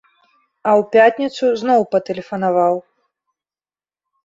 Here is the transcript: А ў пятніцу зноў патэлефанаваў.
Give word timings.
А 0.69 0.71
ў 0.79 0.87
пятніцу 0.95 1.45
зноў 1.65 1.81
патэлефанаваў. 1.93 2.75